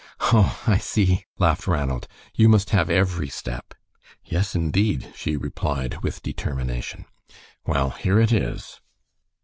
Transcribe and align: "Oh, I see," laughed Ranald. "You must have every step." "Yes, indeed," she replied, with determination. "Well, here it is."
"Oh, 0.33 0.59
I 0.65 0.79
see," 0.79 1.25
laughed 1.37 1.67
Ranald. 1.67 2.07
"You 2.33 2.49
must 2.49 2.71
have 2.71 2.89
every 2.89 3.29
step." 3.29 3.75
"Yes, 4.25 4.55
indeed," 4.55 5.11
she 5.15 5.37
replied, 5.37 6.01
with 6.01 6.23
determination. 6.23 7.05
"Well, 7.67 7.91
here 7.91 8.19
it 8.19 8.31
is." 8.33 8.81